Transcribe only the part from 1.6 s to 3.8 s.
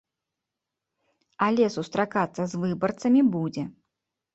сустракацца з выбарцамі будзе.